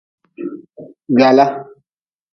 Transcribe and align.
Gwala. 1.15 1.45